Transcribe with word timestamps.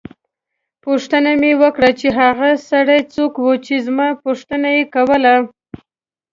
پوښتنه 0.85 1.31
مې 1.41 1.51
وکړه 1.61 1.89
چې 1.99 2.07
هغه 2.19 2.49
سړی 2.69 2.99
څوک 3.13 3.33
وو 3.43 3.53
چې 3.65 3.75
زما 3.87 4.07
پوښتنه 4.23 4.67
یې 4.77 4.83
کوله. 4.95 5.35